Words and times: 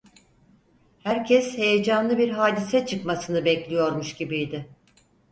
Herkes 0.99 1.57
heyecanlı 1.57 2.17
bir 2.17 2.29
hadise 2.29 2.85
çıkmasını 2.85 3.45
bekliyormuş 3.45 4.13
gibiydi. 4.13 4.69